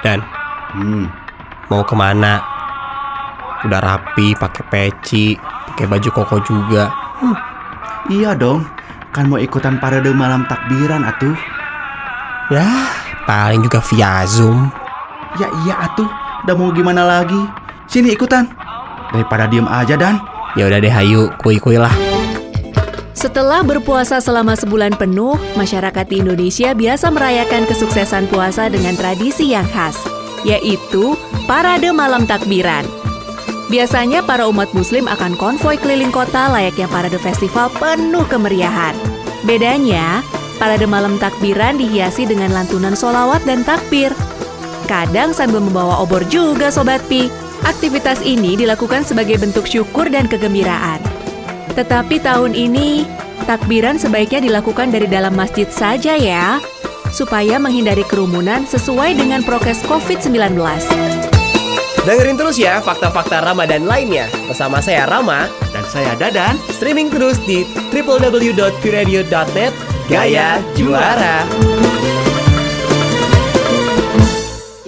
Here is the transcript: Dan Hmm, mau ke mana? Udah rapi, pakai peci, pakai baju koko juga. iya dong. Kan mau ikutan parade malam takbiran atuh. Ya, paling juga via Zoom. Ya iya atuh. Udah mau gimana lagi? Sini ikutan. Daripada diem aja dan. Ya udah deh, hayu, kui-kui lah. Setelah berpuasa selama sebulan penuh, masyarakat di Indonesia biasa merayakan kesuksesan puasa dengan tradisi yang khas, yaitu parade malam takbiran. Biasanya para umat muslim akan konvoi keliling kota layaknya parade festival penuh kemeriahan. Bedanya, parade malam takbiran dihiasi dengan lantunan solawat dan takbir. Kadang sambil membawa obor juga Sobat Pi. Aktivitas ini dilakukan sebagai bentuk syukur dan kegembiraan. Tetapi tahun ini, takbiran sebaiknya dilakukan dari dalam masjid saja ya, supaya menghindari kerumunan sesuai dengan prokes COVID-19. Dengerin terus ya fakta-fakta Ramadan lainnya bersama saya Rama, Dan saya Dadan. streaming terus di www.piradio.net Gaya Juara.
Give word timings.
Dan 0.00 0.24
Hmm, 0.70 1.10
mau 1.66 1.82
ke 1.82 1.98
mana? 1.98 2.38
Udah 3.66 3.82
rapi, 3.82 4.38
pakai 4.38 4.64
peci, 4.70 5.34
pakai 5.66 5.90
baju 5.90 6.08
koko 6.14 6.36
juga. 6.46 6.86
iya 8.06 8.32
dong. 8.32 8.62
Kan 9.10 9.26
mau 9.26 9.42
ikutan 9.42 9.82
parade 9.82 10.14
malam 10.14 10.46
takbiran 10.46 11.02
atuh. 11.02 11.34
Ya, 12.54 12.86
paling 13.26 13.66
juga 13.66 13.82
via 13.90 14.22
Zoom. 14.24 14.70
Ya 15.42 15.50
iya 15.66 15.90
atuh. 15.90 16.06
Udah 16.46 16.54
mau 16.54 16.70
gimana 16.70 17.02
lagi? 17.02 17.42
Sini 17.90 18.14
ikutan. 18.14 18.46
Daripada 19.10 19.50
diem 19.50 19.66
aja 19.66 19.98
dan. 19.98 20.22
Ya 20.54 20.70
udah 20.70 20.78
deh, 20.78 20.90
hayu, 20.90 21.34
kui-kui 21.42 21.78
lah. 21.78 21.90
Setelah 23.10 23.66
berpuasa 23.66 24.22
selama 24.22 24.54
sebulan 24.54 24.94
penuh, 24.94 25.34
masyarakat 25.58 26.06
di 26.06 26.22
Indonesia 26.22 26.70
biasa 26.72 27.10
merayakan 27.10 27.66
kesuksesan 27.66 28.30
puasa 28.30 28.70
dengan 28.70 28.94
tradisi 28.94 29.50
yang 29.50 29.66
khas, 29.74 29.98
yaitu 30.46 31.18
parade 31.50 31.90
malam 31.90 32.24
takbiran. 32.24 32.86
Biasanya 33.70 34.26
para 34.26 34.50
umat 34.50 34.70
muslim 34.74 35.06
akan 35.06 35.38
konvoi 35.38 35.78
keliling 35.78 36.10
kota 36.10 36.50
layaknya 36.50 36.90
parade 36.90 37.18
festival 37.18 37.70
penuh 37.78 38.26
kemeriahan. 38.26 38.94
Bedanya, 39.46 40.22
parade 40.58 40.86
malam 40.86 41.18
takbiran 41.18 41.78
dihiasi 41.78 42.26
dengan 42.26 42.50
lantunan 42.54 42.94
solawat 42.94 43.42
dan 43.46 43.62
takbir. 43.62 44.10
Kadang 44.90 45.30
sambil 45.30 45.62
membawa 45.62 46.02
obor 46.02 46.26
juga 46.26 46.70
Sobat 46.70 47.02
Pi. 47.06 47.30
Aktivitas 47.62 48.24
ini 48.26 48.58
dilakukan 48.58 49.06
sebagai 49.06 49.38
bentuk 49.38 49.70
syukur 49.70 50.10
dan 50.10 50.26
kegembiraan. 50.26 51.09
Tetapi 51.80 52.20
tahun 52.20 52.52
ini, 52.52 53.08
takbiran 53.48 53.96
sebaiknya 53.96 54.44
dilakukan 54.44 54.92
dari 54.92 55.08
dalam 55.08 55.32
masjid 55.32 55.64
saja 55.64 56.12
ya, 56.12 56.60
supaya 57.08 57.56
menghindari 57.56 58.04
kerumunan 58.04 58.68
sesuai 58.68 59.16
dengan 59.16 59.40
prokes 59.40 59.80
COVID-19. 59.88 60.60
Dengerin 62.04 62.36
terus 62.36 62.60
ya 62.60 62.84
fakta-fakta 62.84 63.40
Ramadan 63.40 63.88
lainnya 63.88 64.28
bersama 64.44 64.84
saya 64.84 65.08
Rama, 65.08 65.48
Dan 65.72 65.84
saya 65.88 66.12
Dadan. 66.20 66.60
streaming 66.76 67.08
terus 67.08 67.40
di 67.48 67.64
www.piradio.net 67.92 69.72
Gaya 70.12 70.60
Juara. 70.76 71.48